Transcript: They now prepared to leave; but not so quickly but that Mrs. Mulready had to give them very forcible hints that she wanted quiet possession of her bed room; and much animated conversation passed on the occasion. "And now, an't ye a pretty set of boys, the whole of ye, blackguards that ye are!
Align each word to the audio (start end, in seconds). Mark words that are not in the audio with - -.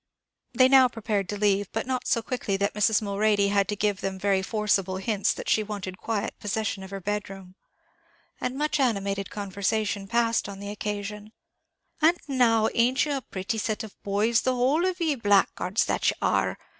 They 0.55 0.67
now 0.67 0.87
prepared 0.87 1.29
to 1.29 1.37
leave; 1.37 1.71
but 1.71 1.85
not 1.85 2.07
so 2.07 2.23
quickly 2.23 2.57
but 2.57 2.73
that 2.73 2.79
Mrs. 2.81 3.03
Mulready 3.03 3.49
had 3.49 3.67
to 3.67 3.75
give 3.75 4.01
them 4.01 4.17
very 4.17 4.41
forcible 4.41 4.97
hints 4.97 5.31
that 5.31 5.47
she 5.47 5.61
wanted 5.61 5.99
quiet 5.99 6.33
possession 6.39 6.81
of 6.81 6.89
her 6.89 6.99
bed 6.99 7.29
room; 7.29 7.53
and 8.39 8.57
much 8.57 8.79
animated 8.79 9.29
conversation 9.29 10.07
passed 10.07 10.49
on 10.49 10.59
the 10.59 10.71
occasion. 10.71 11.33
"And 12.01 12.17
now, 12.27 12.65
an't 12.73 13.05
ye 13.05 13.11
a 13.11 13.21
pretty 13.21 13.59
set 13.59 13.83
of 13.83 13.95
boys, 14.01 14.41
the 14.41 14.55
whole 14.55 14.85
of 14.87 14.99
ye, 14.99 15.13
blackguards 15.13 15.85
that 15.85 16.09
ye 16.09 16.15
are! 16.19 16.57